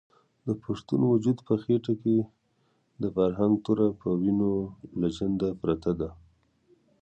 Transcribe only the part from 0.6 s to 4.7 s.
پښتون وجود په خېټه کې د فرنګ توره په وینو